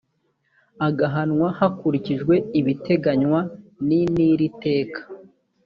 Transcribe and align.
agahanwa 0.87 1.47
hakurikijwe 1.57 2.33
ibiteganywa 2.59 3.39
n 3.87 3.89
n 4.13 4.15
iri 4.31 4.49
teka 4.63 5.01